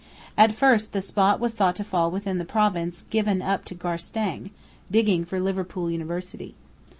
At 0.35 0.51
first 0.53 0.93
the 0.93 1.01
spot 1.03 1.39
was 1.39 1.53
thought 1.53 1.75
to 1.75 1.83
fall 1.83 2.09
within 2.09 2.39
the 2.39 2.43
province 2.43 3.03
given 3.11 3.39
up 3.43 3.63
to 3.65 3.75
Garstang, 3.75 4.49
digging 4.89 5.25
for 5.25 5.39
Liverpool 5.39 5.91
University. 5.91 6.55